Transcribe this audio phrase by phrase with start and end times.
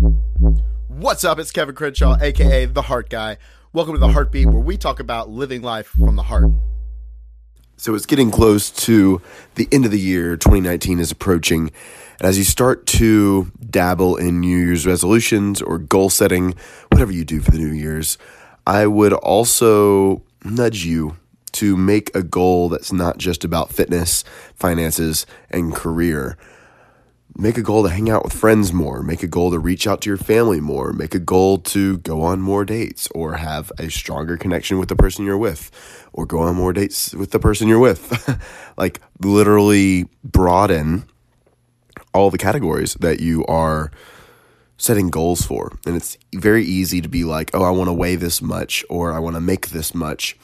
[0.00, 1.38] What's up?
[1.38, 3.36] It's Kevin Crenshaw, aka The Heart Guy.
[3.74, 6.50] Welcome to The Heartbeat, where we talk about living life from the heart.
[7.76, 9.20] So it's getting close to
[9.56, 10.38] the end of the year.
[10.38, 11.70] 2019 is approaching.
[12.18, 16.54] And as you start to dabble in New Year's resolutions or goal setting,
[16.90, 18.16] whatever you do for the New Year's,
[18.66, 21.18] I would also nudge you
[21.52, 24.24] to make a goal that's not just about fitness,
[24.54, 26.38] finances, and career.
[27.40, 29.02] Make a goal to hang out with friends more.
[29.02, 30.92] Make a goal to reach out to your family more.
[30.92, 34.94] Make a goal to go on more dates or have a stronger connection with the
[34.94, 35.70] person you're with
[36.12, 38.38] or go on more dates with the person you're with.
[38.76, 41.04] like, literally broaden
[42.12, 43.90] all the categories that you are
[44.76, 45.78] setting goals for.
[45.86, 49.14] And it's very easy to be like, oh, I want to weigh this much or
[49.14, 50.36] I want to make this much.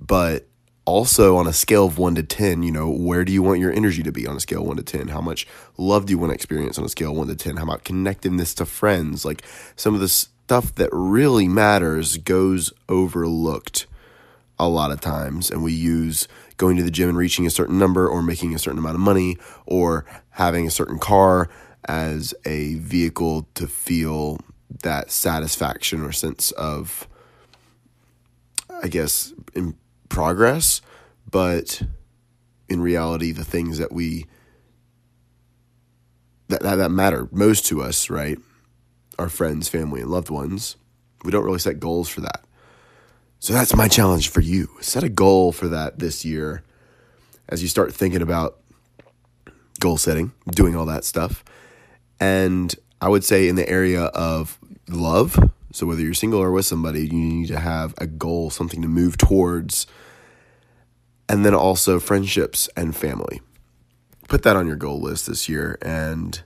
[0.00, 0.47] But
[0.88, 3.70] also on a scale of 1 to 10 you know where do you want your
[3.70, 5.46] energy to be on a scale of 1 to 10 how much
[5.76, 7.84] love do you want to experience on a scale of 1 to 10 how about
[7.84, 9.22] connectedness to friends?
[9.22, 9.42] Like
[9.76, 13.86] some of the stuff that really matters goes overlooked
[14.58, 16.26] a lot of times and we use
[16.56, 19.00] going to the gym and reaching a certain number or making a certain amount of
[19.02, 21.50] money or having a certain car
[21.84, 24.38] as a vehicle to feel
[24.82, 27.06] that satisfaction or sense of
[28.82, 29.34] i guess
[30.18, 30.82] progress,
[31.30, 31.80] but
[32.68, 34.26] in reality, the things that we
[36.48, 38.36] that, that, that matter most to us, right?
[39.16, 40.74] Our friends, family, and loved ones.
[41.22, 42.44] We don't really set goals for that.
[43.38, 44.70] So that's my challenge for you.
[44.80, 46.64] Set a goal for that this year
[47.48, 48.58] as you start thinking about
[49.78, 51.44] goal setting, doing all that stuff.
[52.18, 55.38] And I would say in the area of love,
[55.70, 58.88] so whether you're single or with somebody, you need to have a goal, something to
[58.88, 59.86] move towards.
[61.28, 63.40] And then also friendships and family.
[64.28, 66.42] Put that on your goal list this year and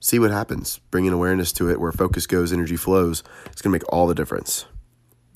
[0.00, 0.78] see what happens.
[0.90, 3.22] Bring an awareness to it where focus goes, energy flows.
[3.46, 4.66] It's going to make all the difference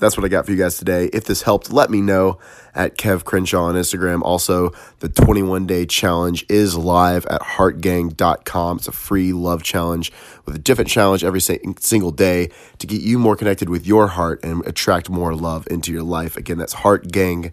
[0.01, 1.07] that's what I got for you guys today.
[1.13, 2.39] If this helped, let me know
[2.75, 4.23] at Kev Crenshaw on Instagram.
[4.23, 8.79] Also, the 21 day challenge is live at heartgang.com.
[8.79, 10.11] It's a free love challenge
[10.47, 14.43] with a different challenge every single day to get you more connected with your heart
[14.43, 16.37] and attract more love into your life.
[16.37, 17.53] Again, that's heartgang.com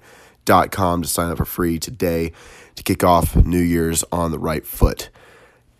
[1.01, 2.31] to sign up for free today
[2.75, 5.09] to kick off New Year's on the right foot.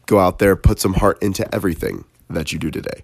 [0.06, 3.04] Go out there, put some heart into everything that you do today.